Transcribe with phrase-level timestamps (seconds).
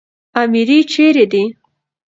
[0.41, 1.45] اميري چيري دئ؟